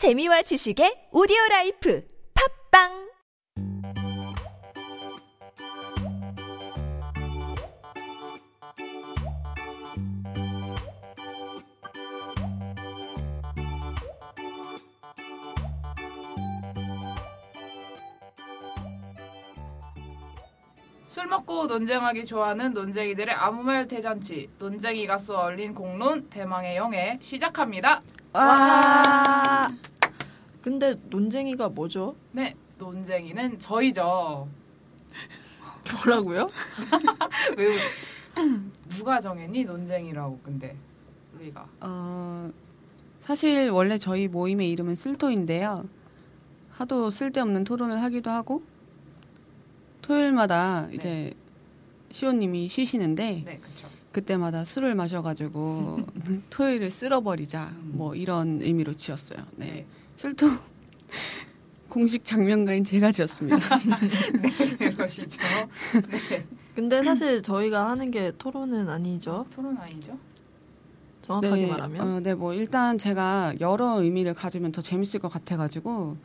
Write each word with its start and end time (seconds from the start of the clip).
재미와 0.00 0.40
지식의 0.40 1.12
오디오 1.12 1.36
라이프 1.50 2.02
팟빵 2.72 3.10
술 21.08 21.26
먹고 21.26 21.66
논쟁하기 21.66 22.24
좋아하는 22.24 22.72
논쟁이들의 22.72 23.34
아무 23.34 23.62
말 23.62 23.86
대잔치 23.86 24.48
논쟁이가 24.58 25.18
쏘아올린 25.18 25.74
공론 25.74 26.30
대망의 26.30 26.78
영회 26.78 27.18
시작합니다. 27.20 28.00
와. 28.32 29.68
근데 30.62 30.94
논쟁이가 31.08 31.70
뭐죠? 31.70 32.14
네, 32.32 32.54
논쟁이는 32.78 33.58
저희죠. 33.58 34.48
뭐라고요? 36.04 36.48
왜 37.56 37.68
누가 38.90 39.20
정했니 39.20 39.64
논쟁이라고 39.64 40.40
근데 40.44 40.76
우리가 41.34 41.66
어, 41.80 42.50
사실 43.20 43.70
원래 43.70 43.98
저희 43.98 44.28
모임의 44.28 44.70
이름은 44.70 44.94
쓸토인데요. 44.94 45.88
하도 46.72 47.10
쓸데없는 47.10 47.64
토론을 47.64 48.02
하기도 48.02 48.30
하고 48.30 48.62
토요일마다 50.02 50.86
네. 50.88 50.94
이제 50.94 51.34
시호님이 52.10 52.68
쉬시는데 52.68 53.42
네. 53.44 53.60
그때마다 54.12 54.64
술을 54.64 54.94
마셔가지고 54.94 56.00
토요일을 56.50 56.90
쓸어버리자 56.90 57.64
음. 57.64 57.92
뭐 57.94 58.14
이런 58.14 58.60
의미로 58.62 58.94
지었어요. 58.94 59.38
네, 59.56 59.66
네. 59.66 59.86
쓸토 60.20 60.46
공식 61.88 62.24
장면가인 62.24 62.84
제가 62.84 63.10
지었습니다. 63.10 63.58
네 64.78 64.90
그것이죠. 64.90 65.40
네 66.10 66.46
근데 66.74 67.02
사실 67.02 67.42
저희가 67.42 67.88
하는 67.90 68.10
게 68.10 68.30
토론은 68.38 68.88
아니죠. 68.88 69.46
토론 69.50 69.76
아니죠? 69.78 70.16
정확하게 71.22 71.62
네, 71.62 71.66
말하면. 71.66 72.00
어, 72.00 72.20
네, 72.20 72.34
뭐 72.34 72.54
일단 72.54 72.96
제가 72.96 73.54
여러 73.60 74.00
의미를 74.00 74.34
가지면 74.34 74.72
더 74.72 74.80
재밌을 74.80 75.20
것 75.20 75.28
같아가지고 75.28 76.16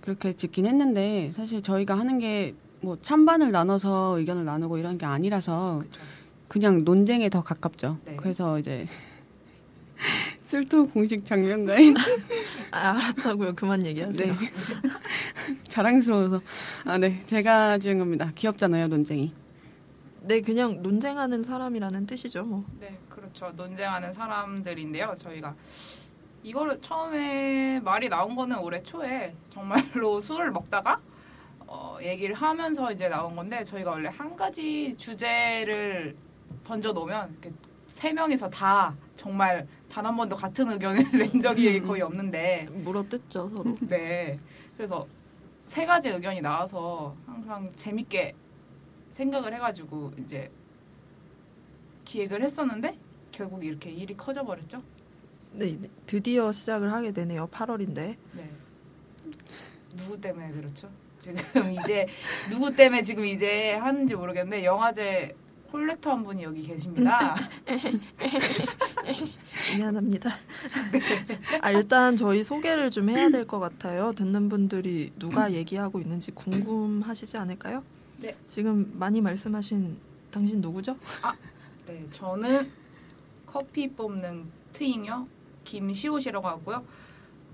그렇게 0.00 0.34
짓긴 0.34 0.66
했는데 0.66 1.30
사실 1.32 1.62
저희가 1.62 1.98
하는 1.98 2.18
게 2.18 2.54
뭐 2.82 2.96
찬반을 3.00 3.50
나눠서 3.52 4.18
의견을 4.18 4.44
나누고 4.44 4.78
이런 4.78 4.98
게 4.98 5.06
아니라서 5.06 5.78
그렇죠. 5.80 6.00
그냥 6.48 6.84
논쟁에 6.84 7.28
더 7.28 7.42
가깝죠. 7.42 7.98
네. 8.04 8.16
그래서 8.16 8.58
이제 8.58 8.86
쓸토 10.50 10.88
공식 10.88 11.24
장면가인 11.24 11.94
아, 12.72 12.90
알았다고요. 12.90 13.54
그만 13.54 13.86
얘기하세요. 13.86 14.34
네 14.34 14.38
자랑스러워서 15.68 16.40
아 16.84 16.98
네 16.98 17.20
제가 17.20 17.78
지은 17.78 18.00
겁니다. 18.00 18.32
귀엽잖아요 18.34 18.88
논쟁이. 18.88 19.32
네, 20.22 20.40
그냥 20.40 20.82
논쟁하는 20.82 21.44
사람이라는 21.44 22.04
뜻이죠. 22.04 22.42
뭐. 22.42 22.64
네, 22.80 22.98
그렇죠. 23.08 23.52
논쟁하는 23.56 24.12
사람들인데요. 24.12 25.14
저희가 25.16 25.54
이거를 26.42 26.80
처음에 26.80 27.78
말이 27.84 28.08
나온 28.08 28.34
거는 28.34 28.58
올해 28.58 28.82
초에 28.82 29.32
정말로 29.50 30.18
술을 30.20 30.50
먹다가 30.50 31.00
어, 31.60 31.96
얘기를 32.02 32.34
하면서 32.34 32.90
이제 32.90 33.08
나온 33.08 33.36
건데 33.36 33.62
저희가 33.62 33.92
원래 33.92 34.08
한 34.08 34.34
가지 34.34 34.96
주제를 34.98 36.16
던져 36.64 36.92
놓으면 36.92 37.36
세 37.86 38.12
명이서 38.12 38.50
다 38.50 38.96
정말 39.14 39.68
단 39.90 40.06
한 40.06 40.16
번도 40.16 40.36
같은 40.36 40.70
의견을 40.70 41.10
낸 41.18 41.40
적이 41.40 41.80
거의 41.82 42.00
없는데 42.02 42.68
물어뜯죠, 42.70 43.48
서로. 43.48 43.76
네. 43.82 44.38
그래서 44.76 45.06
세 45.66 45.84
가지 45.84 46.08
의견이 46.08 46.40
나와서 46.40 47.14
항상 47.26 47.70
재밌게 47.76 48.34
생각을 49.10 49.52
해가지고 49.54 50.12
이제 50.18 50.50
기획을 52.04 52.42
했었는데 52.42 52.96
결국 53.32 53.64
이렇게 53.64 53.90
일이 53.90 54.16
커져 54.16 54.44
버렸죠. 54.44 54.82
네, 55.52 55.76
네, 55.78 55.88
드디어 56.06 56.50
시작을 56.52 56.92
하게 56.92 57.12
되네요. 57.12 57.48
8월인데. 57.48 58.16
네. 58.32 58.50
누구 59.96 60.20
때문에 60.20 60.52
그렇죠? 60.52 60.88
지금 61.18 61.42
이제 61.82 62.06
누구 62.48 62.74
때문에 62.74 63.02
지금 63.02 63.24
이제 63.24 63.74
하는지 63.74 64.14
모르겠는데 64.14 64.64
영화제 64.64 65.34
콜렉터 65.70 66.10
한 66.10 66.22
분이 66.22 66.42
여기 66.42 66.62
계십니다. 66.62 67.34
미안합니다. 69.76 70.30
아, 71.60 71.70
일단 71.70 72.16
저희 72.16 72.42
소개를 72.44 72.90
좀 72.90 73.08
해야 73.10 73.28
될 73.28 73.44
것 73.46 73.58
같아요. 73.58 74.12
듣는 74.12 74.48
분들이 74.48 75.12
누가 75.18 75.52
얘기하고 75.52 76.00
있는지 76.00 76.30
궁금하시지 76.32 77.36
않을까요? 77.36 77.82
네. 78.18 78.36
지금 78.46 78.92
많이 78.98 79.20
말씀하신 79.20 79.96
당신 80.30 80.60
누구죠? 80.60 80.96
네, 81.86 82.06
저는 82.10 82.70
커피 83.46 83.88
뽑는 83.88 84.44
트잉여 84.72 85.26
김시옷이라고 85.64 86.46
하고요. 86.46 86.84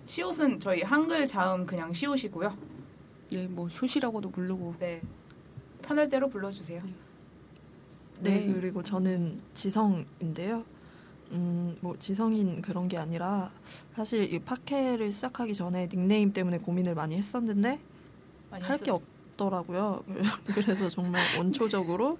시옷은 0.04 0.60
저희 0.60 0.82
한글 0.82 1.26
자음 1.26 1.64
그냥 1.66 1.92
시옷이고요. 1.92 2.56
네 3.32 3.46
뭐 3.48 3.68
쇼시라고도 3.68 4.30
부르고 4.30 4.74
네. 4.78 5.00
편할 5.82 6.08
대로 6.08 6.28
불러주세요. 6.28 6.82
네, 8.20 8.46
네. 8.46 8.52
그리고 8.52 8.82
저는 8.82 9.40
지성인데요. 9.54 10.64
음, 11.32 11.76
뭐 11.80 11.96
지성인 11.98 12.62
그런 12.62 12.88
게 12.88 12.96
아니라 12.98 13.50
사실 13.94 14.32
이 14.32 14.38
팟캐를 14.38 15.10
시작하기 15.12 15.54
전에 15.54 15.88
닉네임 15.88 16.32
때문에 16.32 16.58
고민을 16.58 16.94
많이 16.94 17.16
했었는데 17.16 17.80
할 18.50 18.78
게. 18.78 18.90
없더라고요. 18.90 20.02
그래서 20.54 20.88
정말 20.88 21.22
원초적으로 21.36 22.18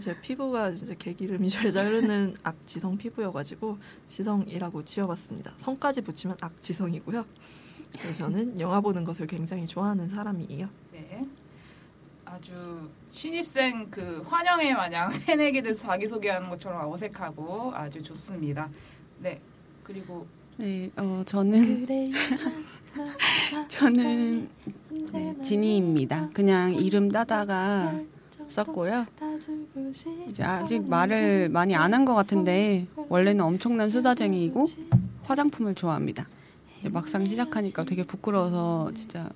제 0.00 0.18
피부가 0.20 0.70
이제 0.70 0.94
개기름이 0.98 1.48
절잘 1.48 1.86
흐르는 1.86 2.36
악지성 2.42 2.98
피부여가지고 2.98 3.78
지성이라고 4.08 4.84
지어봤습니다. 4.84 5.54
성까지 5.58 6.02
붙이면 6.02 6.36
악지성이고요. 6.40 7.24
저는 8.14 8.60
영화 8.60 8.80
보는 8.80 9.04
것을 9.04 9.26
굉장히 9.26 9.66
좋아하는 9.66 10.08
사람이에요. 10.08 10.68
네. 10.92 11.26
아주 12.32 12.88
신입생 13.10 13.88
그 13.90 14.22
환영회 14.26 14.74
마냥 14.74 15.10
새내기들 15.12 15.74
자기소개하는 15.74 16.48
것처럼 16.50 16.90
어색하고 16.92 17.72
아주 17.74 18.02
좋습니다. 18.02 18.68
네. 19.18 19.40
그리고 19.82 20.26
네, 20.56 20.90
어, 20.96 21.22
저는 21.26 21.86
저는 23.68 24.48
네, 25.12 25.34
지니입니다. 25.42 26.28
그냥 26.32 26.74
이름 26.74 27.10
따다가 27.10 27.94
썼고요. 28.48 29.06
이제 30.28 30.42
아직 30.44 30.88
말을 30.88 31.48
많이 31.48 31.74
안 31.74 31.92
한 31.94 32.04
것 32.04 32.14
같은데 32.14 32.86
원래는 33.08 33.44
엄청난 33.44 33.90
수다쟁이이고 33.90 34.64
화장품을 35.24 35.74
좋아합니다. 35.74 36.28
이제 36.78 36.88
막상 36.88 37.24
시작하니까 37.24 37.84
되게 37.84 38.04
부끄러워서 38.04 38.90
진짜 38.94 39.28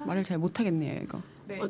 말을 0.00 0.24
잘 0.24 0.38
못하겠네요 0.38 1.00
이거. 1.02 1.20
네. 1.48 1.60
어, 1.60 1.68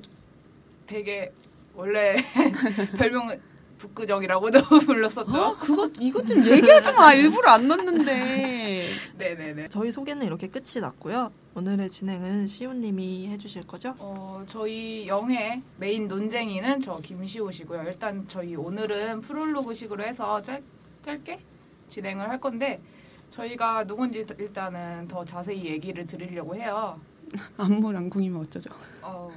되게 0.86 1.32
원래 1.74 2.16
별명은 2.96 3.40
북구정이라고도 3.78 4.60
불렀었죠. 4.86 5.36
아, 5.36 5.56
그거 5.58 5.90
이것 6.00 6.26
좀 6.26 6.38
얘기하지 6.46 6.92
마. 6.92 7.12
일부러 7.12 7.50
안 7.50 7.68
넣는데. 7.68 8.92
네네네. 9.18 9.68
저희 9.68 9.92
소개는 9.92 10.26
이렇게 10.26 10.48
끝이 10.48 10.80
났고요. 10.80 11.30
오늘의 11.54 11.90
진행은 11.90 12.46
시우님이 12.46 13.28
해주실 13.28 13.66
거죠? 13.66 13.94
어, 13.98 14.42
저희 14.48 15.06
영회 15.06 15.62
메인 15.78 16.08
논쟁이는 16.08 16.80
저 16.80 16.96
김시호시고요. 16.96 17.82
일단 17.82 18.24
저희 18.28 18.54
오늘은 18.56 19.20
프롤로그식으로 19.20 20.02
해서 20.04 20.40
짧, 20.40 20.62
짧게 21.02 21.40
진행을 21.88 22.28
할 22.30 22.40
건데 22.40 22.80
저희가 23.28 23.84
누군지 23.84 24.24
일단은 24.38 25.06
더 25.08 25.24
자세히 25.24 25.64
얘기를 25.66 26.06
드리려고 26.06 26.56
해요. 26.56 26.98
안무랑 27.56 28.08
궁이면 28.10 28.42
어쩌죠? 28.42 28.70
어, 29.02 29.30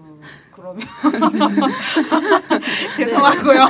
그러면 0.52 0.86
죄송하고요. 2.96 3.66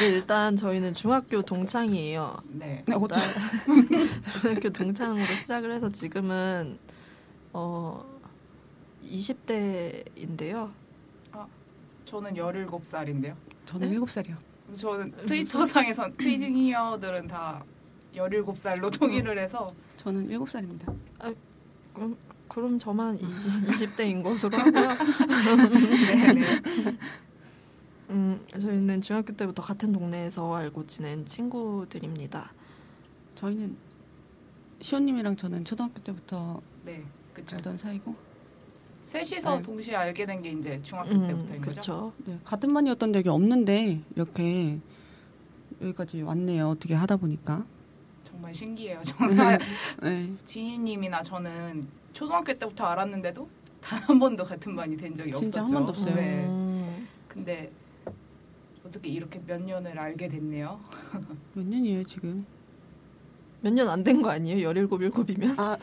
네, 0.00 0.06
일단 0.08 0.56
저희는 0.56 0.94
중학교 0.94 1.42
동창이에요. 1.42 2.36
네. 2.48 2.84
네, 2.86 2.94
어쩌 2.94 3.16
중학교 4.40 4.70
동창으로 4.70 5.22
시작을 5.24 5.72
해서 5.72 5.90
지금은 5.90 6.78
어 7.52 8.04
20대인데요. 9.06 10.70
저는 12.04 12.34
17살인데요. 12.34 13.34
저는 13.66 13.88
일곱 13.90 14.10
살이요. 14.10 14.36
그래서 14.66 14.80
저는 14.80 15.12
트위터상에선 15.26 16.14
트위징이어들은 16.18 17.28
다 17.28 17.62
17살로 18.14 18.92
통일을 18.98 19.38
해서 19.38 19.72
저는 19.96 20.28
일곱 20.28 20.50
살입니다. 20.50 20.92
그럼, 21.94 22.16
그럼 22.50 22.78
저만 22.80 23.16
20, 23.68 23.94
대인 23.96 24.22
것으로 24.22 24.58
하고요. 24.58 24.88
네네. 26.16 26.42
음, 28.10 28.44
저희는 28.48 29.00
중학교 29.02 29.32
때부터 29.34 29.62
같은 29.62 29.92
동네에서 29.92 30.52
알고 30.52 30.86
지낸 30.88 31.24
친구들입니다. 31.24 32.52
저희는 33.36 33.76
시호님이랑 34.80 35.36
저는 35.36 35.64
초등학교 35.64 36.00
때부터 36.02 36.60
네, 36.84 37.04
그쵸. 37.32 37.54
알던 37.54 37.78
사이고. 37.78 38.14
셋이서 39.02 39.56
네. 39.58 39.62
동시에 39.62 39.94
알게 39.94 40.26
된 40.26 40.42
게 40.42 40.50
이제 40.50 40.78
중학교 40.82 41.10
음, 41.12 41.26
때부터인 41.28 41.60
거죠. 41.60 41.70
그렇죠. 41.70 42.12
네, 42.24 42.38
같은 42.44 42.74
반이었던 42.74 43.12
적이 43.12 43.28
없는데 43.28 44.00
이렇게 44.16 44.80
여기까지 45.80 46.22
왔네요. 46.22 46.68
어떻게 46.70 46.94
하다 46.94 47.16
보니까. 47.16 47.64
정말 48.24 48.52
신기해요. 48.52 49.00
정말 49.06 49.58
네. 50.02 50.32
지희님이나 50.44 51.22
저는 51.22 51.86
초등학교 52.12 52.52
때부터 52.58 52.84
알았는데도 52.84 53.48
단 53.80 54.00
한 54.06 54.18
번도 54.18 54.44
같은 54.44 54.76
반이 54.76 54.96
된 54.96 55.14
적이 55.16 55.32
진짜 55.32 55.60
없었죠. 55.60 55.60
한 55.60 55.72
번도 55.86 55.90
없어요. 55.92 56.14
네. 56.14 56.44
음, 56.46 57.08
근데 57.28 57.70
어떻게 58.86 59.08
이렇게 59.08 59.40
몇 59.46 59.60
년을 59.62 59.98
알게 59.98 60.28
됐네요. 60.28 60.80
몇 61.54 61.66
년이에요 61.66 62.04
지금? 62.04 62.44
몇 63.62 63.72
년 63.74 63.88
안 63.88 64.02
된 64.02 64.22
거 64.22 64.30
아니에요? 64.30 64.68
17, 64.72 64.88
7이면? 64.88 65.58
아, 65.58 65.76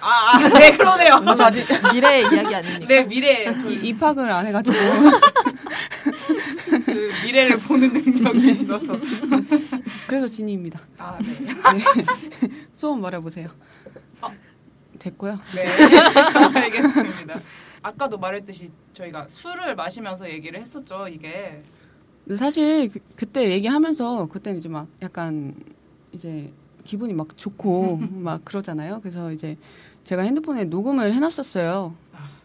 아, 0.00 0.36
아, 0.36 0.38
네 0.58 0.76
그러네요. 0.76 1.20
저 1.36 1.44
아직 1.44 1.64
미래의 1.92 2.22
이야기 2.32 2.54
아닙니까? 2.54 2.86
네 2.86 3.04
미래 3.04 3.44
입학을 3.82 4.30
안 4.30 4.46
해가지고 4.46 4.76
그 6.86 7.10
미래를 7.24 7.58
보는 7.58 7.92
능력이 7.92 8.50
있어서. 8.52 8.98
그래서 10.06 10.28
진이입니다. 10.28 10.80
아 10.98 11.18
네. 11.20 11.82
소원 12.76 13.00
말해보세요. 13.00 13.48
아. 15.04 15.10
됐고요. 15.10 15.38
네, 15.54 15.66
알겠습니다. 16.60 17.38
아까도 17.82 18.18
말했듯이 18.18 18.70
저희가 18.92 19.28
술을 19.28 19.74
마시면서 19.76 20.28
얘기를 20.30 20.58
했었죠. 20.58 21.06
이게 21.08 21.58
사실 22.38 22.88
그, 23.16 23.26
때 23.26 23.50
얘기하면서 23.50 24.26
그때는 24.28 24.58
이제 24.58 24.68
막 24.68 24.88
약간 25.02 25.54
이제 26.12 26.50
기분이 26.84 27.12
막 27.12 27.36
좋고 27.36 27.98
막 28.12 28.42
그러잖아요. 28.44 29.00
그래서 29.00 29.30
이제 29.32 29.56
제가 30.04 30.22
핸드폰에 30.22 30.64
녹음을 30.64 31.12
해놨었어요. 31.12 31.94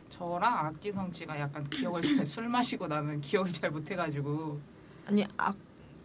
저랑 0.10 0.66
악기성 0.68 1.14
씨가 1.14 1.40
약간 1.40 1.64
기억을 1.70 2.02
잘 2.02 2.26
술 2.28 2.50
마시고 2.50 2.88
나면 2.88 3.22
기억을 3.22 3.52
잘 3.54 3.72
못해가지고 3.72 4.60
아니, 5.08 5.26
악, 5.38 5.56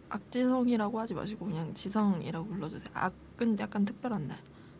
악지성이라고 0.07 0.97
하지 0.99 1.13
마시고 1.13 1.45
그냥 1.47 1.73
지성이라고 1.73 2.47
불러주세요. 2.47 2.89
악은 2.93 3.59
약간 3.59 3.83
특별한 3.83 4.27
날. 4.29 4.37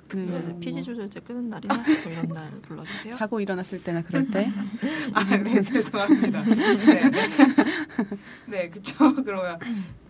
그래서 0.08 0.52
음, 0.52 0.60
피지 0.60 0.78
뭐 0.80 0.84
조절제 0.84 1.20
끄는 1.22 1.50
날이나 1.50 1.76
뭐 1.76 2.12
이런 2.12 2.28
날 2.28 2.52
불러주세요. 2.62 3.16
자고 3.18 3.40
일어났을 3.40 3.84
때나 3.84 4.02
그럴 4.04 4.30
때 4.30 4.52
아, 5.14 5.24
네, 5.38 5.62
죄송합니다. 5.62 6.42
네, 6.44 7.10
네. 7.10 7.32
네, 8.46 8.70
그쵸. 8.70 9.16
그러면 9.16 9.60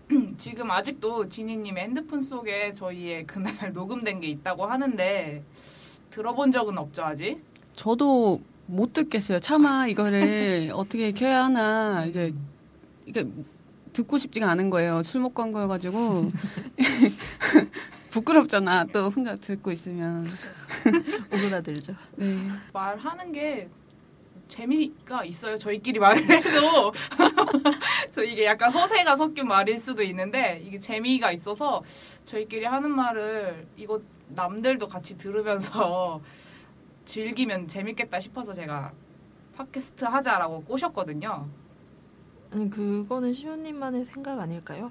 지금 0.36 0.70
아직도 0.70 1.28
지니님의 1.28 1.84
핸드폰 1.84 2.22
속에 2.22 2.72
저희의 2.72 3.26
그날 3.26 3.72
녹음된 3.72 4.20
게 4.20 4.28
있다고 4.28 4.66
하는데 4.66 5.42
들어본 6.10 6.52
적은 6.52 6.76
없죠, 6.78 7.04
아직? 7.04 7.38
저도 7.74 8.40
못 8.66 8.92
듣겠어요. 8.92 9.38
차마 9.38 9.86
이거를 9.86 10.70
어떻게 10.74 11.12
켜야 11.12 11.44
하나 11.44 12.04
이제 12.06 12.34
이게 13.06 13.26
듣고 13.92 14.18
싶지가 14.18 14.50
않은 14.50 14.68
거예요. 14.70 15.02
술 15.02 15.22
먹고 15.22 15.42
한 15.42 15.52
거여가지고 15.52 16.30
부끄럽잖아. 18.16 18.86
또 18.86 19.10
혼자 19.10 19.36
듣고 19.36 19.70
있으면. 19.72 20.26
오그라들죠. 21.32 21.94
네. 22.16 22.38
말하는 22.72 23.30
게 23.30 23.68
재미가 24.48 25.24
있어요. 25.24 25.58
저희끼리 25.58 25.98
말을 25.98 26.26
해도. 26.26 26.92
저 28.10 28.22
이게 28.22 28.46
약간 28.46 28.72
허세가 28.72 29.16
섞인 29.16 29.46
말일 29.46 29.78
수도 29.78 30.02
있는데 30.02 30.62
이게 30.64 30.78
재미가 30.78 31.32
있어서 31.32 31.82
저희끼리 32.24 32.64
하는 32.64 32.90
말을 32.90 33.66
이거 33.76 34.00
남들도 34.28 34.88
같이 34.88 35.18
들으면서 35.18 36.20
즐기면 37.04 37.68
재밌겠다 37.68 38.18
싶어서 38.20 38.54
제가 38.54 38.92
팟캐스트 39.56 40.04
하자라고 40.06 40.62
꼬셨거든요. 40.64 41.48
아니 42.50 42.70
그거는 42.70 43.32
시호님만의 43.34 44.04
생각 44.06 44.38
아닐까요? 44.40 44.90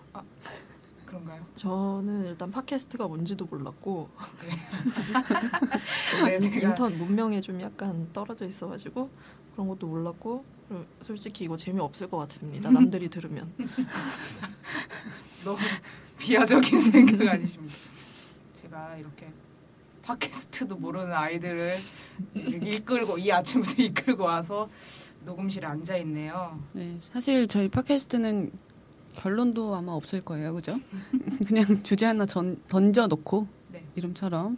그런가요? 1.05 1.45
저는 1.55 2.25
일단 2.25 2.51
팟캐스트가 2.51 3.07
뭔지도 3.07 3.45
몰랐고 3.45 4.09
네, 6.25 6.39
제가 6.39 6.69
인턴 6.69 6.97
문명에 6.97 7.41
좀 7.41 7.61
약간 7.61 8.09
떨어져 8.11 8.45
있어가지고 8.45 9.09
그런 9.53 9.67
것도 9.67 9.87
몰랐고 9.87 10.43
솔직히 11.01 11.45
이거 11.45 11.55
재미 11.55 11.79
없을 11.79 12.09
것 12.09 12.17
같습니다. 12.17 12.69
남들이 12.71 13.07
들으면 13.09 13.51
너무 15.43 15.57
비하적인 16.17 16.81
생각 16.81 17.27
아니십니까? 17.27 17.75
제가 18.53 18.97
이렇게 18.97 19.31
팟캐스트도 20.01 20.77
모르는 20.77 21.11
아이들을 21.11 21.77
이끌고 22.35 23.17
이 23.17 23.31
아침부터 23.31 23.81
이끌고 23.83 24.23
와서 24.23 24.69
녹음실에 25.23 25.65
앉아 25.65 25.97
있네요. 25.97 26.59
네. 26.73 26.97
사실 26.99 27.47
저희 27.47 27.67
팟캐스트는 27.69 28.51
결론도 29.15 29.75
아마 29.75 29.93
없을 29.93 30.21
거예요. 30.21 30.53
그죠? 30.53 30.79
그냥 31.47 31.83
주제 31.83 32.05
하나 32.05 32.25
전, 32.25 32.57
던져놓고 32.67 33.47
네. 33.71 33.83
이름처럼 33.95 34.57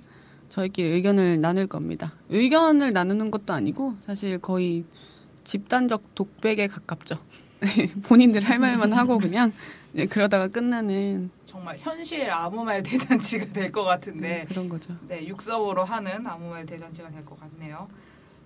저희끼리 0.50 0.90
의견을 0.90 1.42
나눌 1.42 1.68
겁니다. 1.68 2.14
의견을 2.30 2.94
나누는 2.94 3.32
것도 3.32 3.54
아니고 3.54 3.96
사실 4.06 4.40
거의 4.40 4.86
집단적 5.44 6.16
독백에 6.16 6.68
가깝죠. 6.68 7.18
본인들 8.08 8.44
할 8.44 8.60
말만 8.60 8.94
하고 8.94 9.18
그냥 9.18 9.52
네, 9.94 10.06
그러다가 10.06 10.48
끝나는 10.48 11.32
정말 11.46 11.78
현실 11.80 12.30
아무 12.30 12.64
말 12.64 12.84
대잔치가 12.84 13.46
될 13.54 13.72
것 13.72 13.84
같은데 13.84 14.46
그런 14.48 14.70
거죠. 14.70 14.96
네, 15.08 15.26
육성으로 15.28 15.84
하는 15.84 16.26
아무 16.28 16.50
말 16.50 16.66
대잔치가 16.66 17.10
될 17.10 17.26
것 17.26 17.40
같네요. 17.40 17.88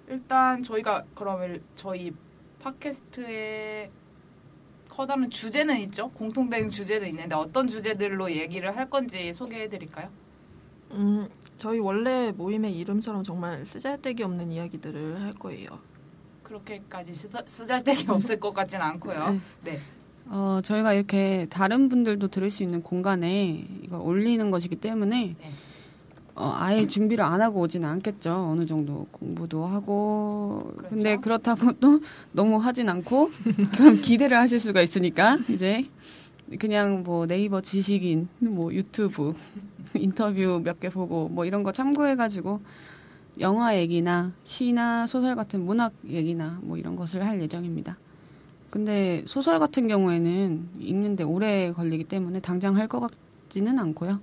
일단 0.10 0.62
저희가 0.64 1.04
그러면 1.16 1.62
저희 1.75 2.12
팟캐스트의 2.62 3.90
커다란 4.92 5.30
주제는 5.30 5.80
있죠. 5.82 6.10
공통된 6.10 6.70
주제는 6.70 7.08
있는데 7.08 7.34
어떤 7.34 7.66
주제들로 7.66 8.30
얘기를 8.30 8.76
할 8.76 8.90
건지 8.90 9.32
소개해 9.32 9.70
드릴까요? 9.70 10.10
음, 10.92 11.30
저희 11.58 11.80
원래 11.80 12.32
모임의 12.32 12.78
이름처럼 12.78 13.24
정말 13.24 13.66
쓰잘데기 13.66 14.22
없는 14.22 14.52
이야기들을 14.52 15.22
할 15.22 15.34
거예요. 15.34 15.80
그렇게까지 16.44 17.14
쓰다, 17.14 17.42
쓰잘데기 17.46 18.12
없을 18.12 18.38
것 18.38 18.54
같진 18.54 18.82
않고요. 18.82 19.40
네. 19.64 19.80
어, 20.26 20.60
저희가 20.62 20.94
이렇게 20.94 21.48
다른 21.50 21.88
분들도 21.88 22.28
들을 22.28 22.52
수 22.52 22.62
있는 22.62 22.84
공간에 22.84 23.66
이걸 23.84 24.02
올리는 24.02 24.52
것이기 24.52 24.76
때문에 24.76 25.36
네. 25.40 25.52
어, 26.36 26.54
아예 26.56 26.88
준비를 26.88 27.24
안 27.24 27.42
하고 27.42 27.60
오지는 27.62 27.88
않겠죠. 27.89 28.31
어느 28.51 28.66
정도 28.66 29.06
공부도 29.12 29.66
하고. 29.66 30.72
그렇죠. 30.78 30.89
근데 30.95 31.16
그렇다고 31.18 31.73
또 31.73 32.00
너무 32.31 32.57
하진 32.57 32.90
않고 32.90 33.31
그럼 33.78 34.02
기대를 34.02 34.38
하실 34.38 34.59
수가 34.59 34.81
있으니까 34.81 35.38
이제 35.50 35.83
그냥 36.59 37.04
뭐 37.04 37.28
네이버 37.28 37.61
지식인, 37.61 38.28
뭐 38.40 38.73
유튜브 38.73 39.33
인터뷰 39.95 40.61
몇 40.64 40.80
개 40.80 40.90
보고 40.90 41.28
뭐 41.30 41.45
이런 41.45 41.64
거 41.64 41.71
참고해가지고 41.71 42.61
영화 43.40 43.78
얘기나 43.78 44.31
시나 44.44 45.07
소설 45.07 45.35
같은 45.35 45.64
문학 45.64 45.94
얘기나 46.07 46.59
뭐 46.61 46.78
이런 46.78 46.95
것을 46.95 47.26
할 47.26 47.42
예정입니다. 47.42 47.97
근데 48.69 49.23
소설 49.28 49.59
같은 49.59 49.88
경우에는 49.90 50.69
읽는데 50.80 51.23
오래 51.26 51.71
걸리기 51.73 52.06
때문에 52.06 52.40
당장 52.40 52.78
할 52.78 52.88
것 52.88 53.02
같지는 53.02 53.80
않고요. 53.80 54.19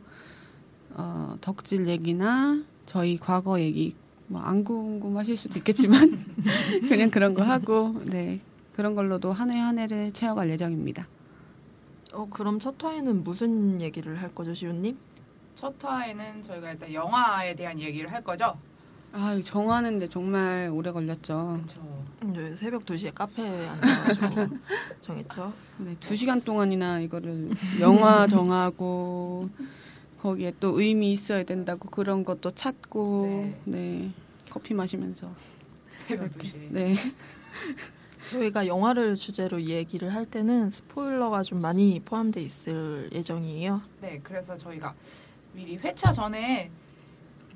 어, 0.95 1.37
덕질 1.40 1.87
얘기나 1.88 2.62
저희 2.87 3.16
과거 3.18 3.61
얘기 3.61 3.95
뭐 4.26 4.42
안 4.42 4.62
궁금하실 4.64 5.37
수도 5.37 5.59
있겠지만 5.59 6.25
그냥 6.88 7.11
그런 7.11 7.35
거 7.35 7.42
하고 7.42 7.95
네 8.04 8.40
그런 8.75 8.95
걸로도 8.95 9.33
한 9.33 9.50
해 9.50 9.59
한 9.59 9.78
해를 9.78 10.12
채워갈 10.12 10.50
예정입니다. 10.50 11.07
어, 12.12 12.26
그럼 12.30 12.59
첫 12.59 12.83
화에는 12.83 13.23
무슨 13.25 13.80
얘기를 13.80 14.21
할 14.23 14.35
거죠, 14.35 14.54
시호님? 14.54 14.97
첫 15.54 15.75
화에는 15.83 16.42
저희가 16.42 16.73
일단 16.73 16.92
영화에 16.92 17.54
대한 17.54 17.78
얘기를 17.80 18.11
할 18.12 18.23
거죠. 18.23 18.57
아 19.12 19.38
정하는데 19.42 20.09
정말 20.09 20.71
오래 20.73 20.90
걸렸죠. 20.92 21.59
그렇죠. 21.66 22.04
이제 22.30 22.54
새벽 22.57 22.85
2시에 22.85 23.14
카페에 23.14 23.66
앉아가지고 23.68 24.57
정했죠. 25.00 25.52
네, 25.78 25.97
두 26.00 26.14
시간 26.14 26.40
동안이나 26.42 27.00
이거를 27.00 27.50
영화 27.80 28.26
정하고 28.26 29.49
거기에 30.21 30.55
또 30.61 30.81
의미 30.81 31.13
있어야 31.13 31.45
된다고 31.45 31.89
그런 31.89 32.25
것도 32.25 32.51
찾고 32.51 33.27
네. 33.27 33.61
네, 33.65 34.11
커피 34.51 34.75
마시면서 34.75 35.33
새벽 35.97 36.25
이렇게. 36.27 36.49
2시. 36.49 36.71
네. 36.71 36.95
저희가 38.31 38.67
영화를 38.67 39.15
주제로 39.15 39.63
얘기를 39.63 40.13
할 40.15 40.27
때는 40.27 40.71
스포일러가 40.71 41.43
좀 41.43 41.61
많이 41.63 42.01
포함돼 42.01 42.43
있을 42.43 43.09
예정이에요. 43.13 43.81
네, 44.03 44.21
그래서 44.23 44.57
저희가 44.57 44.95
미리 45.55 45.77
회차 45.77 46.13
전에 46.13 46.71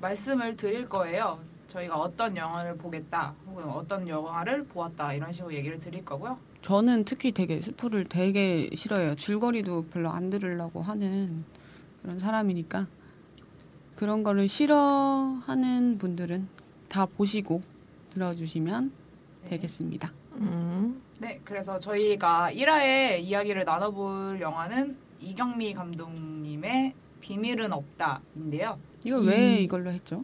말씀을 0.01 0.55
드릴 0.57 0.89
거예요. 0.89 1.39
저희가 1.67 1.95
어떤 1.97 2.35
영화를 2.35 2.75
보겠다, 2.77 3.33
혹은 3.47 3.65
어떤 3.65 4.07
영화를 4.07 4.63
보았다 4.65 5.13
이런 5.13 5.31
식으로 5.31 5.53
얘기를 5.53 5.79
드릴 5.79 6.03
거고요. 6.03 6.37
저는 6.61 7.03
특히 7.05 7.31
되게 7.31 7.61
스포를 7.61 8.05
되게 8.05 8.69
싫어해요. 8.73 9.15
줄거리도 9.15 9.85
별로 9.87 10.09
안 10.09 10.29
들으려고 10.29 10.81
하는 10.81 11.43
그런 12.03 12.19
사람이니까 12.19 12.87
그런 13.95 14.23
거를 14.23 14.47
싫어하는 14.47 15.97
분들은 15.97 16.47
다 16.89 17.05
보시고 17.05 17.61
들어주시면 18.11 18.91
네. 19.43 19.49
되겠습니다. 19.49 20.11
음. 20.35 21.01
네, 21.19 21.39
그래서 21.43 21.79
저희가 21.79 22.51
1화에 22.53 23.19
이야기를 23.21 23.63
나눠볼 23.65 24.39
영화는 24.41 24.97
이경미 25.19 25.73
감독님의 25.73 26.93
비밀은 27.21 27.71
없다인데요. 27.71 28.77
이거 29.03 29.19
이- 29.21 29.27
왜 29.27 29.55
이걸로 29.61 29.89
했죠? 29.91 30.23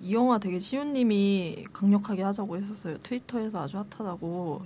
이 0.00 0.14
영화 0.14 0.38
되게 0.38 0.58
시우님이 0.58 1.66
강력하게 1.72 2.22
하자고 2.22 2.56
했었어요. 2.56 2.98
트위터에서 2.98 3.60
아주 3.60 3.76
핫하다고. 3.78 4.62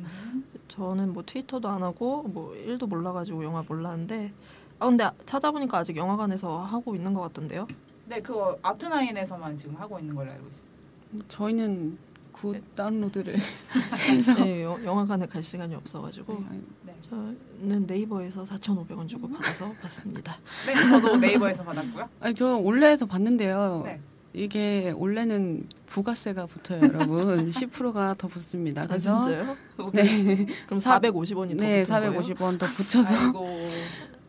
저는 0.68 1.12
뭐 1.12 1.23
트위터도 1.26 1.68
안 1.68 1.83
하고 1.83 2.23
뭐 2.23 2.54
일도 2.54 2.87
몰라가지고 2.87 3.45
영화 3.45 3.62
몰랐는데 3.66 4.33
아 4.80 4.87
근데 4.87 5.08
찾아보니까 5.26 5.78
아직 5.78 5.97
영화관에서 5.97 6.58
하고 6.61 6.94
있는 6.94 7.12
것 7.14 7.20
같던데요. 7.23 7.66
네, 8.06 8.20
그거 8.23 8.56
아트나인에서만 8.62 9.56
지금 9.56 9.75
하고 9.76 9.99
있는 9.99 10.14
걸로 10.14 10.30
알고 10.30 10.47
있습니다. 10.47 10.78
저희는 11.28 11.99
good 12.33 12.52
네. 12.52 12.62
다운로드를 12.76 13.37
해서 14.08 14.35
네, 14.35 14.62
여- 14.62 14.78
영화관에 14.85 15.26
갈 15.26 15.42
시간이 15.42 15.75
없어가지고 15.75 16.44
네. 16.87 16.94
저는 17.11 17.87
네이버에서 17.87 18.44
4,500원 18.44 19.08
주고 19.08 19.28
받아서 19.28 19.73
봤습니다. 19.82 20.37
네, 20.66 20.75
저도 20.88 21.16
네이버에서 21.16 21.64
받았고요. 21.64 22.08
아니 22.20 22.35
저 22.35 22.56
올레에서 22.56 23.06
봤는데요. 23.06 23.82
네. 23.85 24.00
이게 24.35 24.92
올레는 24.97 25.66
부가세가 25.87 26.47
붙어요, 26.47 26.82
여러분. 26.82 27.50
10%가 27.50 28.14
더 28.16 28.28
붙습니다. 28.28 28.82
아 28.82 28.87
그래서 28.87 29.25
진짜요? 29.25 29.56
네, 29.92 30.47
그럼 30.66 30.78
450원이 30.80 31.56
더 31.58 31.64
네, 31.64 31.82
붙은 31.82 31.99
거예요? 32.00 32.20
450원 32.20 32.58
더 32.58 32.66
붙여서 32.66 33.14
아이고. 33.14 33.64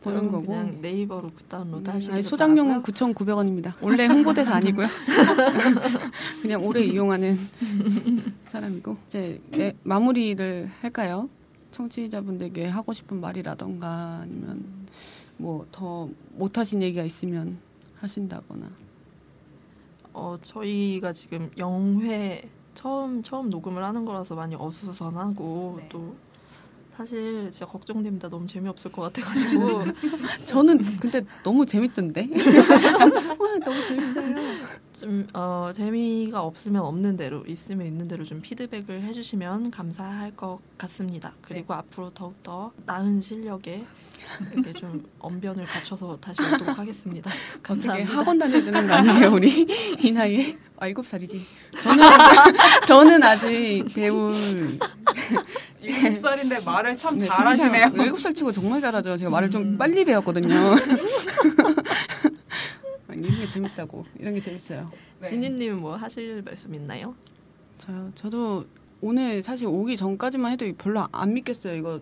보는 0.02 0.28
거고. 0.30 0.46
그냥 0.48 0.78
네이버로 0.82 1.32
그 1.36 1.44
다운로드 1.44 1.90
아니, 1.90 2.24
소장용은 2.24 2.82
바라고요. 2.82 3.14
9,900원입니다. 3.14 3.74
원래 3.82 4.06
홍보대사 4.06 4.56
아니고요. 4.56 4.88
그냥 6.42 6.64
오래 6.66 6.82
이용하는 6.82 7.38
사람이고 8.48 8.98
이제 9.08 9.42
네, 9.52 9.76
마무리를 9.84 10.70
할까요? 10.82 11.30
청취자분들께 11.72 12.66
하고 12.68 12.94
싶은 12.94 13.20
말이라던가 13.20 14.20
아니면 14.24 14.64
뭐 15.38 15.66
더 15.72 16.10
못하신 16.34 16.82
얘기가 16.82 17.04
있으면 17.04 17.58
하신다거나 18.00 18.70
어 20.14 20.38
저희가 20.42 21.14
지금 21.14 21.50
영회 21.58 22.50
처음 22.74 23.22
처음 23.24 23.50
녹음을 23.50 23.84
하는 23.84 24.04
거라서 24.06 24.36
많이 24.36 24.56
어수선하고 24.56 25.76
네. 25.82 25.90
또 25.90 26.16
사실 27.00 27.50
진짜 27.50 27.66
걱정됩니다. 27.66 28.28
너무 28.28 28.46
재미없을 28.46 28.92
것 28.92 29.04
같아가지고 29.04 29.84
저는 30.48 31.00
근데 31.00 31.26
너무 31.44 31.66
재밌던데. 31.66 32.28
와, 33.40 33.58
너무 33.64 33.88
재밌어요. 33.88 34.36
좀 35.00 35.26
어, 35.34 35.72
재미가 35.74 36.44
없으면 36.44 36.82
없는 36.82 37.16
대로 37.16 37.46
있으면 37.46 37.88
있는 37.88 38.10
대로 38.10 38.26
좀 38.26 38.42
피드백을 38.42 39.02
해주시면 39.04 39.72
감사할 39.72 40.36
것 40.36 40.60
같습니다. 40.78 41.32
그리고 41.42 41.74
앞으로 41.74 42.10
더욱더 42.10 42.74
나은 42.86 43.22
실력에 43.22 43.86
이렇게 44.54 44.74
좀 44.74 45.06
언변을 45.20 45.66
갖춰서 45.66 46.18
다시 46.22 46.42
오도록 46.42 46.78
하겠습니다. 46.78 47.32
감사합니다. 47.64 48.14
학원 48.14 48.38
다녀야 48.38 48.64
되는 48.64 48.88
거 48.88 48.94
아니에요, 48.94 49.32
우리? 49.32 49.68
이 50.00 50.12
나이에? 50.12 50.58
아, 50.78 50.88
일곱 50.88 51.06
살이지. 51.06 51.42
저는, 51.84 52.04
저는 52.88 53.24
아직 53.24 53.86
배울. 53.94 54.34
일곱 55.82 56.20
살인데 56.20 56.60
말을 56.62 56.96
참 56.96 57.18
네, 57.18 57.28
잘하시네요. 57.28 57.92
일곱 57.98 58.20
살 58.22 58.34
치고 58.34 58.52
정말 58.52 58.80
잘하죠. 58.82 59.18
제가 59.18 59.30
말을 59.30 59.50
좀 59.50 59.62
음. 59.64 59.78
빨리 59.78 60.06
배웠거든요. 60.06 60.76
아니, 63.08 63.22
이런 63.22 63.40
게 63.40 63.48
재밌다고. 63.48 64.06
이런 64.20 64.34
게 64.36 64.40
재밌어요. 64.40 64.92
네. 65.20 65.28
진희님은 65.30 65.80
뭐 65.80 65.96
하실 65.96 66.42
말씀 66.44 66.74
있나요? 66.74 67.16
저, 67.78 67.92
저도 68.16 68.66
오늘 69.02 69.42
사실 69.42 69.68
오기 69.68 69.96
전까지만 69.96 70.52
해도 70.52 70.72
별로 70.78 71.08
안 71.12 71.34
믿겠어요. 71.34 71.76
이거 71.76 72.02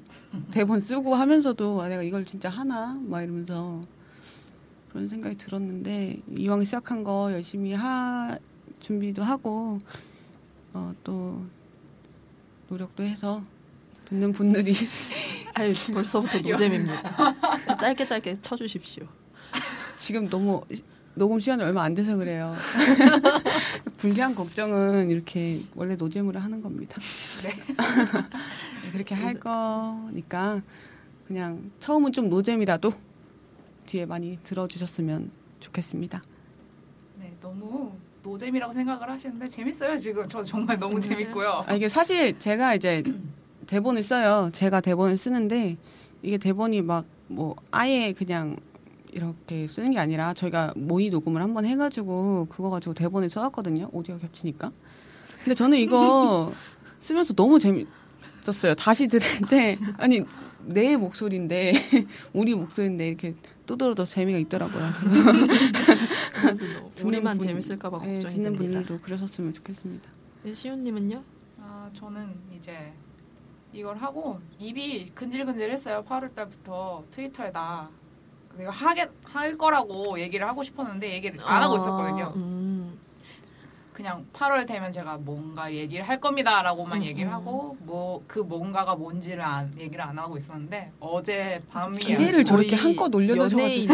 대본 0.52 0.80
쓰고 0.80 1.14
하면서도 1.16 1.82
아, 1.82 1.88
내가 1.90 2.02
이걸 2.02 2.26
진짜 2.26 2.50
하나? 2.50 3.00
막 3.04 3.22
이러면서 3.22 3.82
그런 4.90 5.08
생각이 5.08 5.38
들었는데 5.38 6.20
이왕 6.38 6.64
시작한 6.64 7.04
거 7.04 7.32
열심히 7.32 7.74
하 7.74 8.38
준비도 8.80 9.24
하고 9.24 9.78
어, 10.74 10.94
또 11.04 11.46
노력도 12.70 13.04
해서 13.04 13.44
듣는 14.06 14.32
분들이 14.32 14.74
아유 15.54 15.74
벌써부터 15.94 16.40
노잼입니다. 16.50 17.78
짧게 17.78 18.06
짧게 18.06 18.42
쳐주십시오. 18.42 19.06
지금 19.98 20.30
너무 20.30 20.64
시- 20.74 20.84
녹음 21.14 21.40
시간이 21.40 21.64
얼마 21.64 21.84
안 21.84 21.94
돼서 21.94 22.16
그래요. 22.16 22.56
불리한 24.08 24.36
걱정은 24.36 25.10
이렇게 25.10 25.62
원래 25.76 25.96
노잼으로 25.96 26.40
하는 26.40 26.62
겁니다. 26.62 27.00
네. 27.44 27.52
그렇게 28.92 29.16
할 29.16 29.34
거니까 29.34 30.62
그냥 31.28 31.72
처음은 31.80 32.12
좀 32.14 32.30
노잼이라도 32.30 32.94
뒤에 33.86 34.06
많이 34.06 34.40
들어주셨으면 34.44 35.32
좋겠습니다. 35.60 36.22
네, 37.20 37.34
너무 37.42 37.92
노잼이라고 38.24 38.74
생각을 38.74 39.10
하시는데 39.10 39.48
재밌어요 39.48 39.98
지금 39.98 40.28
저 40.30 40.42
정말 40.42 40.80
너무 40.80 40.96
네. 40.96 41.10
재밌고요. 41.10 41.66
아, 41.68 41.74
이게 41.74 41.90
사실 41.90 42.38
제가 42.40 42.76
이제 42.76 43.04
대본을 43.68 44.04
써요. 44.04 44.50
제가 44.54 44.80
대본을 44.80 45.18
쓰는데 45.18 45.76
이게 46.22 46.38
대본이 46.38 46.82
막 46.82 47.18
뭐 47.28 47.56
아예 47.72 48.14
그냥 48.14 48.56
이렇게 49.12 49.68
쓰는 49.68 49.92
게 49.92 50.00
아니라 50.00 50.34
저희가 50.34 50.74
모의 50.76 51.10
녹음을 51.10 51.42
한번 51.42 51.66
해가지고 51.66 52.48
그거 52.50 52.70
가지고 52.70 52.94
대본을 52.94 53.30
써왔거든요. 53.30 53.90
오디오 53.92 54.18
겹치니까. 54.18 54.72
근데 55.44 55.56
저는 55.56 55.78
이거 55.78 56.52
쓰면서 57.00 57.34
너무 57.34 57.60
재밌었어요. 57.60 58.76
다시 58.78 59.08
들을 59.08 59.26
때 59.50 59.78
아니 59.98 60.22
내 60.66 60.98
목소리인데 60.98 61.74
우리 62.34 62.54
목소리인데 62.56 63.08
이렇게 63.08 63.36
또들어도 63.66 64.06
재미가 64.06 64.38
있더라고요. 64.40 64.84
우리만 67.04 67.38
분- 67.38 67.48
재밌을까봐 67.48 68.00
네, 68.00 68.14
걱정이 68.14 68.34
듣는 68.36 68.54
됩니다. 68.54 68.80
분들도 68.80 69.02
그러셨으면 69.04 69.54
좋겠습니다. 69.54 70.10
네, 70.44 70.54
시우님은요? 70.54 71.24
아 71.62 71.90
저는 71.94 72.34
이제 72.56 72.94
이걸 73.74 73.98
하고 73.98 74.40
입이 74.60 75.12
근질근질했어요. 75.14 76.04
8월 76.06 76.34
달부터 76.34 77.04
트위터에다 77.12 77.90
내가 78.58 78.72
하get 78.72 79.10
할 79.24 79.58
거라고 79.58 80.20
얘기를 80.20 80.48
하고 80.48 80.64
싶었는데 80.64 81.12
얘기를 81.14 81.40
안 81.44 81.64
하고 81.64 81.76
있었거든요. 81.76 82.34
음. 82.36 82.98
그냥 83.94 84.28
8월 84.32 84.68
되면 84.68 84.92
제가 84.92 85.18
뭔가 85.18 85.74
얘기를 85.74 86.08
할 86.08 86.20
겁니다라고만 86.22 87.00
음, 87.00 87.04
얘기를 87.04 87.32
음. 87.32 87.34
하고 87.34 87.78
뭐 87.80 88.08
그 88.28 88.40
뭔가가 88.40 88.96
뭔지를 88.96 89.42
안, 89.42 89.72
얘기를 89.80 90.04
안 90.04 90.20
하고 90.20 90.38
있었는데 90.38 90.92
어제 91.00 91.62
밤이 91.72 91.98
기대를 91.98 92.46
저렇게 92.46 92.76
한껏 92.76 93.14
올려놓으셔가지고. 93.14 93.94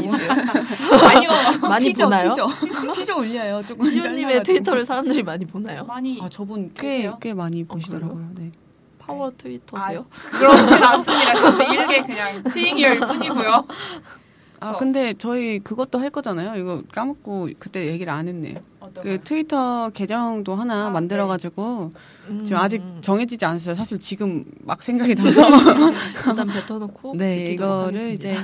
아니요 1.08 1.30
많이 1.62 1.86
티저, 1.86 2.04
보나요? 2.06 2.34
teaser, 2.34 2.94
teaser 2.94 3.16
올려요. 3.18 3.64
조금 3.66 3.86
시우님의 3.86 4.16
잘라가지고. 4.18 4.44
트위터를 4.44 4.86
사람들이 4.86 5.24
많이 5.24 5.46
보나요? 5.46 5.86
많이 5.86 6.20
아 6.22 6.28
저분 6.30 6.74
꽤? 6.74 7.10
꽤 7.22 7.34
많이 7.34 7.62
어, 7.62 7.66
보시더라고요. 7.74 8.30
네. 8.36 8.52
파워 9.00 9.32
트위터세요? 9.38 10.06
그렇진 10.32 10.82
않습니다. 10.82 11.34
저는 11.36 11.74
일개 11.74 12.02
그냥 12.04 12.44
트잉여일 12.52 13.00
뿐이고요. 13.00 13.68
아 14.64 14.78
근데 14.78 15.14
저희 15.18 15.60
그것도 15.60 16.00
할 16.00 16.10
거잖아요. 16.10 16.56
이거 16.62 16.82
까먹고 16.92 17.50
그때 17.60 17.86
얘기를 17.88 18.12
안 18.14 18.28
했네요. 18.28 18.60
어떤 18.80 19.04
그? 19.04 19.20
트위터 19.24 19.90
계정도 19.90 20.56
하나 20.56 20.88
아, 20.88 20.90
만들어가지고 20.90 21.92
음. 22.30 22.44
지금 22.46 22.58
아직 22.62 22.82
정해지지 23.02 23.44
않았어요. 23.46 23.76
사실 23.76 24.00
지금 24.00 24.46
막 24.62 24.82
생각이 24.82 25.16
나서 25.16 25.42
일단 26.28 26.48
뱉어놓고 26.48 27.16
네 27.18 27.46
이거를 27.52 28.00
하겠습니다. 28.00 28.14
이제 28.14 28.38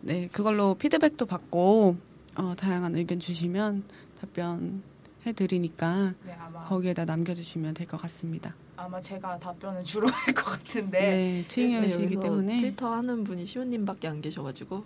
네 0.00 0.28
그걸로 0.32 0.74
피드백도 0.74 1.26
받고 1.26 1.96
어, 2.36 2.54
다양한 2.56 2.94
의견 2.96 3.18
주시면 3.18 3.84
답변 4.20 4.82
해 5.26 5.32
드리니까 5.32 6.14
네, 6.24 6.36
거기에다 6.66 7.04
남겨주시면 7.04 7.74
될 7.74 7.86
것 7.86 8.00
같습니다. 8.02 8.54
아마 8.76 9.00
제가 9.00 9.38
답변을 9.38 9.82
주로 9.82 10.08
할 10.08 10.32
것 10.34 10.44
같은데 10.44 11.00
네, 11.00 11.44
트윙이시기 11.48 12.04
여기서 12.04 12.20
때문에 12.20 12.58
트위터 12.58 12.92
하는 12.92 13.24
분이 13.24 13.44
시우님밖에 13.44 14.06
안 14.06 14.20
계셔가지고 14.20 14.84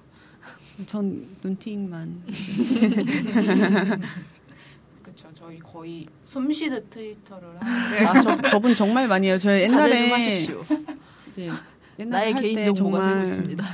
전 0.87 1.27
눈팅만 1.43 2.23
그쵸 5.03 5.29
저희 5.35 5.59
거의 5.59 6.07
숨쉬듯 6.23 6.91
트위터를 6.91 7.49
하는데 7.61 8.07
아, 8.07 8.21
저, 8.21 8.37
저분 8.49 8.75
정말 8.75 9.07
많이 9.09 9.27
해요. 9.27 9.39
저 9.39 9.53
옛날에 9.59 10.11
하십시오. 10.11 10.63
이제 11.29 11.51
옛날에 11.99 12.21
나의 12.23 12.33
할 12.33 12.43
개인 12.43 12.57
때 12.57 12.65
정보가 12.73 12.99
정말 12.99 13.15
되고 13.19 13.29
있습니다. 13.31 13.65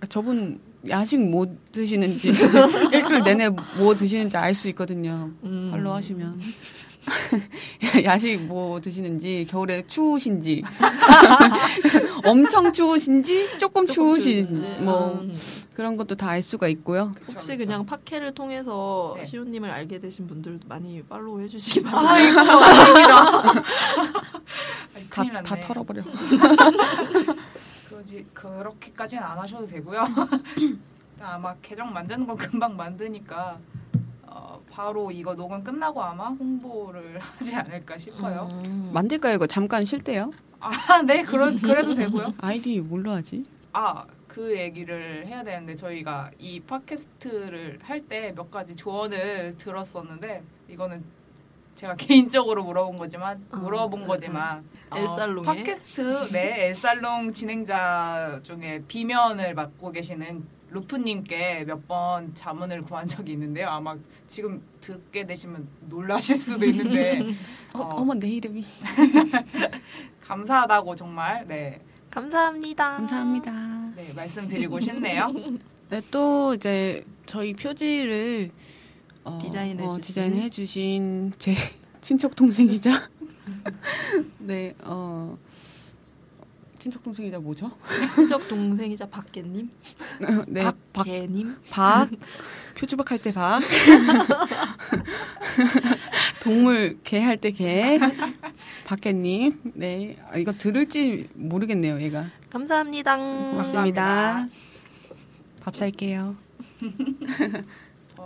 아, 0.00 0.06
저분 0.06 0.60
야식 0.88 1.20
뭐 1.20 1.46
드시는지 1.72 2.32
일주일 2.92 3.22
내내 3.22 3.48
뭐 3.76 3.94
드시는지 3.94 4.36
알 4.36 4.54
수 4.54 4.68
있거든요. 4.70 5.30
음. 5.44 5.68
팔로 5.70 5.92
하시면 5.94 6.40
야식 8.04 8.42
뭐 8.42 8.80
드시는지 8.80 9.46
겨울에 9.48 9.82
추우신지 9.86 10.62
엄청 12.24 12.72
추우신지 12.72 13.46
조금, 13.58 13.86
조금 13.86 13.86
추우신지 13.86 14.46
추우신지. 14.48 14.82
뭐 14.82 15.12
음. 15.20 15.34
그런 15.74 15.96
것도 15.96 16.14
다 16.16 16.30
알 16.32 16.42
수가 16.42 16.68
있고요. 16.68 17.12
그쵸, 17.14 17.32
혹시 17.34 17.48
그쵸. 17.56 17.64
그냥 17.66 17.84
팟캐를 17.86 18.32
통해서 18.34 19.14
네. 19.18 19.24
시호님을 19.26 19.70
알게 19.70 19.98
되신 20.00 20.26
분들도 20.26 20.66
많이 20.68 21.02
팔로우 21.02 21.40
해주시기 21.42 21.86
아 21.88 21.90
바랍니다. 21.90 23.52
다. 25.10 25.42
다 25.42 25.56
털어버려. 25.60 26.02
그러지 27.88 28.26
그렇게까지는 28.32 29.22
안 29.22 29.38
하셔도 29.38 29.66
되고요. 29.66 30.04
아마 31.20 31.54
계정 31.62 31.92
만드는 31.92 32.26
건 32.26 32.36
금방 32.36 32.76
만드니까 32.76 33.58
어, 33.94 34.01
바로 34.72 35.10
이거 35.10 35.34
녹음 35.34 35.62
끝나고 35.62 36.02
아마 36.02 36.28
홍보를 36.28 37.18
하지 37.20 37.54
않을까 37.54 37.98
싶어요. 37.98 38.48
음. 38.64 38.90
만들까요? 38.92 39.34
이거 39.36 39.46
잠깐 39.46 39.84
쉴 39.84 39.98
때요? 40.00 40.30
아, 40.60 40.70
네, 41.06 41.22
그러, 41.22 41.50
그래도 41.54 41.94
되고요. 41.94 42.32
아이디 42.40 42.80
뭘로 42.80 43.12
하지? 43.12 43.44
아, 43.74 44.04
그 44.26 44.56
얘기를 44.56 45.26
해야 45.26 45.42
되는데 45.44 45.74
저희가 45.76 46.30
이 46.38 46.58
팟캐스트를 46.60 47.80
할 47.82 48.00
때 48.08 48.32
몇 48.34 48.50
가지 48.50 48.74
조언을 48.74 49.56
들었었는데 49.58 50.42
이거는 50.70 51.04
제가 51.74 51.94
개인적으로 51.96 52.64
물어본 52.64 52.96
거지만 52.96 53.44
아, 53.50 53.56
물어본 53.58 54.00
네, 54.00 54.06
거지만 54.06 54.64
어, 54.90 54.96
엘살롱의? 54.96 55.44
팟캐스트 55.44 56.28
네 56.32 56.68
엘살롱 56.68 57.32
진행자 57.32 58.40
중에 58.42 58.82
비면을 58.88 59.54
맡고 59.54 59.90
계시는 59.92 60.46
루프님께 60.72 61.64
몇 61.64 61.86
번 61.86 62.32
자문을 62.34 62.82
구한 62.82 63.06
적이 63.06 63.32
있는데요. 63.32 63.68
아마 63.68 63.96
지금 64.26 64.62
듣게 64.80 65.26
되시면 65.26 65.66
놀라실 65.88 66.36
수도 66.36 66.64
있는데 66.66 67.20
어, 67.74 67.80
어. 67.80 67.88
어머 67.96 68.14
내 68.14 68.28
이름이. 68.28 68.64
감사하다고 70.20 70.94
정말 70.96 71.46
네, 71.46 71.80
감사합니다. 72.10 72.84
감사합니다. 72.96 73.92
네 73.96 74.12
말씀드리고 74.14 74.80
싶네요. 74.80 75.32
네, 75.90 76.00
또 76.10 76.54
이제 76.54 77.04
저희 77.26 77.52
표지를 77.52 78.50
어, 79.24 79.38
디자인해 79.42 79.84
어, 79.84 79.88
주신. 79.98 80.00
디자인해 80.00 80.50
주신 80.50 81.32
제 81.38 81.54
친척 82.00 82.34
동생이자 82.34 82.92
네, 84.38 84.72
어 84.84 85.36
친척 86.82 87.02
동생이자 87.04 87.38
뭐죠? 87.38 87.70
친척 88.16 88.48
동생이자 88.48 89.08
박개님, 89.08 89.70
네, 90.48 90.62
박, 90.64 90.76
박개님. 90.92 91.56
박 91.70 92.10
표주박 92.76 93.08
할 93.12 93.18
때 93.18 93.32
박. 93.32 93.60
동물 96.42 96.98
개 97.04 97.20
할 97.22 97.36
때 97.38 97.52
개. 97.52 98.00
박개님. 98.84 99.60
네. 99.74 100.16
아, 100.28 100.36
이거 100.38 100.52
들을지 100.52 101.28
모르겠네요, 101.34 102.02
얘가. 102.02 102.30
감사합니다. 102.50 103.16
고맙습니다. 103.16 104.02
감사합니다. 104.02 104.48
밥 105.62 105.76
살게요. 105.76 106.34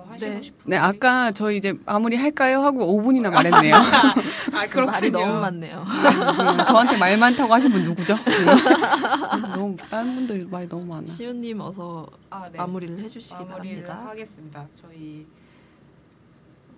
더 0.07 0.13
하시고 0.13 0.31
네. 0.35 0.43
싶은 0.43 0.59
네, 0.71 0.77
아까 0.77 1.33
저희 1.33 1.57
이제 1.57 1.75
마무리 1.85 2.17
할까요? 2.17 2.61
하고 2.63 2.87
5분이나 3.03 3.31
말했네요. 3.31 3.75
아 3.75 4.67
그렇군요. 4.69 4.87
말이 4.87 5.11
너무 5.11 5.41
많네요. 5.41 5.85
음, 5.87 6.65
저한테 6.65 6.97
말 6.99 7.17
많다고 7.19 7.53
하신 7.53 7.71
분 7.73 7.83
누구죠? 7.83 8.15
음, 8.15 9.43
너무 9.55 9.77
다른 9.77 10.15
분들 10.15 10.47
말이 10.51 10.69
너무 10.69 10.87
많아. 10.87 11.07
시호님 11.07 11.61
어서 11.61 12.07
아, 12.31 12.49
네. 12.51 12.59
마무리를 12.59 12.99
해 12.99 13.09
주시기 13.09 13.45
마무리를 13.45 13.83
바랍니다. 13.83 14.11
하겠습니다. 14.11 14.67
저희 14.75 15.27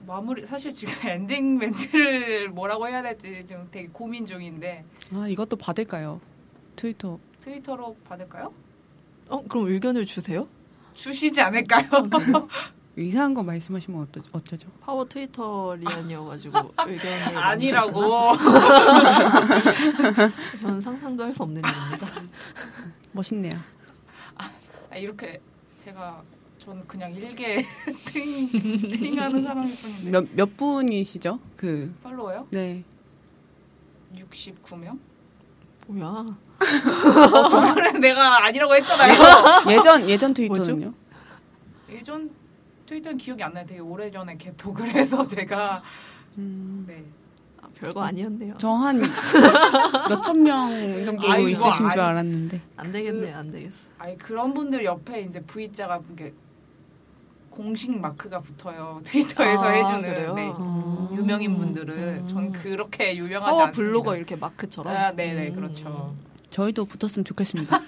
마무리 0.07 0.47
사실 0.47 0.71
지금 0.73 0.95
엔딩 1.09 1.59
멘트를 1.59 2.49
뭐라고 2.51 2.89
해야 2.89 3.03
될지 3.03 3.45
지금 3.47 3.69
되게 3.71 3.89
고민 3.93 4.25
중인데 4.25 4.85
아, 5.15 5.27
이것도 5.29 5.57
받을까요? 5.57 6.21
트위터. 6.77 7.19
트위터로 7.41 7.97
받을까요? 8.09 8.53
어 9.29 9.43
그럼 9.49 9.69
의견을 9.69 10.07
주세요. 10.07 10.49
주시지 10.95 11.41
않을까요? 11.41 11.85
이상한 12.99 13.35
거 13.35 13.43
말씀하시면 13.43 14.01
어떠, 14.03 14.21
어쩌죠? 14.33 14.69
파워 14.81 15.05
트위터리안이어가지고 15.05 16.75
의견을 16.87 17.37
아니라고. 17.39 18.33
저는 20.61 20.81
상상도 20.81 21.25
할 21.25 21.33
수 21.33 21.43
없는 21.43 21.63
일입니다. 21.63 22.21
멋있네요. 23.13 23.59
아, 24.91 24.97
이렇게 24.97 25.41
제가 25.77 26.23
저는 26.59 26.87
그냥 26.87 27.15
일개 27.15 27.65
트윙 28.07 28.49
트윙하는 28.51 29.43
사람일 29.43 29.77
뿐인데 29.77 30.11
몇, 30.11 30.27
몇 30.35 30.57
분이시죠? 30.57 31.39
그, 31.57 31.95
팔로워요? 32.03 32.47
네. 32.51 32.83
69명? 34.17 34.99
뭐야? 35.87 36.37
저번에 37.51 37.93
내가 37.93 38.45
아니라고 38.47 38.75
했잖아요. 38.77 39.13
예전, 39.71 40.09
예전 40.09 40.33
트위터는요? 40.35 40.93
예전 41.91 42.31
트위터는 42.89 43.19
기억이 43.19 43.43
안 43.43 43.53
나요. 43.53 43.67
되게 43.67 43.81
오래 43.81 44.11
전에 44.11 44.37
개폭을 44.39 44.89
해서 44.95 45.25
제가 45.27 45.83
음, 46.39 46.85
네. 46.87 47.05
아, 47.61 47.67
별거 47.75 48.03
아니었네요. 48.03 48.57
저 48.59 48.73
한 48.75 48.99
몇천 50.09 50.43
명 50.43 51.05
정도 51.05 51.31
아이고, 51.31 51.49
있으신 51.51 51.91
줄 51.91 52.01
아니. 52.01 52.01
알았는데. 52.01 52.61
안 52.77 52.93
되겠네, 52.93 53.33
안 53.35 53.51
되겠어. 53.53 53.77
아니 53.99 54.17
그런 54.17 54.53
분들 54.53 54.85
옆에 54.85 55.21
이제 55.23 55.41
V자가 55.43 56.01
이게 56.13 56.33
공식 57.51 57.91
마크가 57.99 58.41
붙어요. 58.41 59.01
트위터에서 59.05 59.65
아, 59.65 59.69
해주는? 59.71 60.35
네. 60.35 60.49
음. 60.51 61.09
유명인 61.17 61.57
분들은 61.57 62.27
전 62.29 62.53
그렇게 62.53 63.17
유명하지 63.17 63.51
파워 63.51 63.63
않습니다. 63.67 63.73
블로거 63.91 64.17
이렇게 64.17 64.37
마크처럼. 64.37 64.97
아, 64.97 65.11
네네 65.13 65.49
음. 65.49 65.55
그렇죠. 65.57 66.15
저희도 66.51 66.87
붙었으면 66.87 67.25
좋겠습니다. 67.27 67.79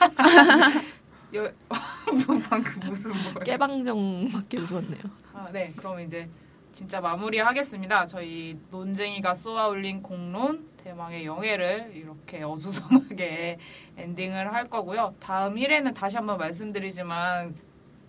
여, 2.18 2.38
방금 2.48 2.88
무슨 2.88 3.10
뭐? 3.12 3.42
깨방정밖에 3.42 4.58
웃었네요. 4.58 5.02
아, 5.32 5.48
네, 5.52 5.72
그럼 5.76 6.00
이제 6.00 6.28
진짜 6.72 7.00
마무리하겠습니다. 7.00 8.06
저희 8.06 8.58
논쟁이가 8.70 9.34
쏘아올린 9.34 10.02
공론 10.02 10.68
대망의 10.78 11.26
영예를 11.26 11.92
이렇게 11.94 12.42
어수선하게 12.42 13.58
엔딩을 13.96 14.52
할 14.52 14.68
거고요. 14.68 15.14
다음 15.20 15.56
1회는 15.56 15.94
다시 15.94 16.16
한번 16.16 16.38
말씀드리지만 16.38 17.54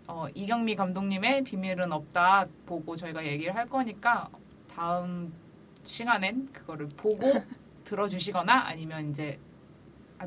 어, 0.08 0.28
이경미 0.34 0.76
감독님의 0.76 1.44
비밀은 1.44 1.92
없다 1.92 2.48
보고 2.66 2.96
저희가 2.96 3.26
얘기를 3.26 3.56
할 3.56 3.68
거니까 3.68 4.30
다음 4.74 5.34
시간엔 5.84 6.50
그거를 6.54 6.88
보고 6.98 7.32
들어주시거나 7.84 8.54
아니면 8.68 9.10
이제 9.10 9.40
아, 9.40 9.51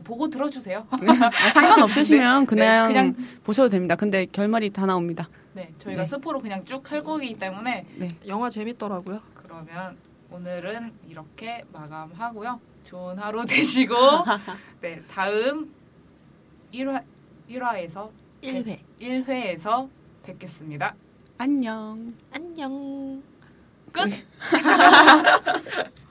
보고 0.02 0.28
들어주세요. 0.28 0.86
아, 0.90 0.96
상관없으시면 1.52 2.46
그냥, 2.46 2.88
네, 2.88 2.94
그냥 2.94 3.16
보셔도 3.44 3.68
됩니다. 3.68 3.94
근데 3.96 4.26
결말이 4.26 4.70
다 4.70 4.86
나옵니다. 4.86 5.28
네, 5.52 5.72
저희가 5.78 6.02
네. 6.02 6.06
스포로 6.06 6.40
그냥 6.40 6.64
쭉 6.64 6.90
할 6.90 7.02
거기 7.04 7.34
때문에 7.34 7.86
영화 8.26 8.50
재밌더라고요. 8.50 9.20
그러면 9.34 9.96
오늘은 10.30 10.92
이렇게 11.08 11.64
마감하고요. 11.72 12.60
좋은 12.82 13.18
하루 13.18 13.44
되시고 13.46 13.94
네, 14.80 15.00
다음 15.10 15.72
1화 16.72 17.02
1화에서 17.48 18.10
1회. 18.42 18.78
1회에서 19.00 19.88
뵙겠습니다. 20.24 20.94
안녕. 21.38 22.12
안녕. 22.32 23.22
끝. 23.92 24.10